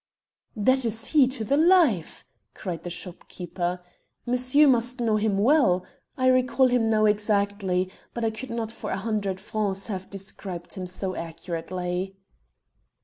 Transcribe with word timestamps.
"That 0.55 0.83
is 0.83 1.05
he 1.09 1.27
to 1.27 1.43
the 1.43 1.57
life," 1.57 2.25
cried 2.55 2.81
the 2.81 2.89
shopkeeper. 2.89 3.83
"Monsieur 4.25 4.65
must 4.67 4.99
know 4.99 5.17
him 5.17 5.37
well. 5.37 5.85
I 6.17 6.25
recall 6.25 6.69
him 6.69 6.89
now 6.89 7.05
exactly, 7.05 7.87
but 8.15 8.25
I 8.25 8.31
could 8.31 8.49
not 8.49 8.71
for 8.71 8.89
a 8.89 8.97
hundred 8.97 9.39
francs 9.39 9.85
have 9.93 10.09
described 10.09 10.73
him 10.73 10.87
so 10.87 11.13
accurately." 11.15 12.15